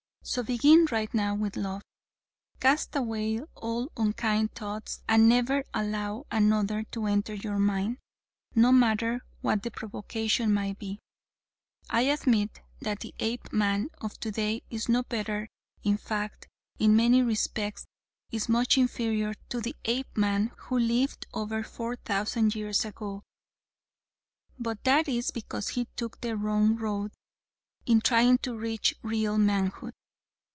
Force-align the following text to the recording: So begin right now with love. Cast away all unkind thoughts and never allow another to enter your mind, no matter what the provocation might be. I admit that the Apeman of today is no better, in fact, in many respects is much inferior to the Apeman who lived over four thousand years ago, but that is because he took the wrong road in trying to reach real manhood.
So 0.23 0.43
begin 0.43 0.87
right 0.91 1.11
now 1.15 1.33
with 1.33 1.57
love. 1.57 1.81
Cast 2.59 2.95
away 2.95 3.39
all 3.55 3.91
unkind 3.97 4.53
thoughts 4.53 5.01
and 5.09 5.27
never 5.27 5.63
allow 5.73 6.27
another 6.29 6.83
to 6.91 7.07
enter 7.07 7.33
your 7.33 7.57
mind, 7.57 7.97
no 8.53 8.71
matter 8.71 9.21
what 9.41 9.63
the 9.63 9.71
provocation 9.71 10.53
might 10.53 10.77
be. 10.77 10.99
I 11.89 12.01
admit 12.01 12.61
that 12.81 12.99
the 12.99 13.15
Apeman 13.19 13.89
of 13.97 14.19
today 14.19 14.61
is 14.69 14.87
no 14.87 15.01
better, 15.01 15.49
in 15.83 15.97
fact, 15.97 16.47
in 16.77 16.95
many 16.95 17.23
respects 17.23 17.87
is 18.31 18.47
much 18.47 18.77
inferior 18.77 19.33
to 19.49 19.59
the 19.59 19.75
Apeman 19.85 20.51
who 20.55 20.77
lived 20.77 21.25
over 21.33 21.63
four 21.63 21.95
thousand 21.95 22.53
years 22.53 22.85
ago, 22.85 23.23
but 24.59 24.83
that 24.83 25.07
is 25.09 25.31
because 25.31 25.69
he 25.69 25.85
took 25.95 26.21
the 26.21 26.37
wrong 26.37 26.75
road 26.75 27.11
in 27.87 28.01
trying 28.01 28.37
to 28.37 28.55
reach 28.55 28.93
real 29.01 29.39
manhood. 29.39 29.95